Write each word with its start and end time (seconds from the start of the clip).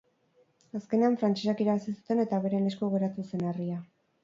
Azkenean, 0.79 1.17
frantsesek 1.23 1.61
irabazi 1.67 1.95
zuten 1.99 2.23
eta 2.25 2.41
beren 2.47 2.73
esku 2.73 2.91
geratu 2.97 3.29
zen 3.31 3.49
herria. 3.53 3.81